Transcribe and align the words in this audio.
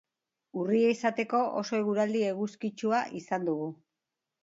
Urria 0.61 0.87
izateko 0.93 1.43
oso 1.61 1.79
eguraldi 1.83 2.25
eguzkitsua 2.33 3.07
izan 3.25 3.51
dugu. 3.53 3.73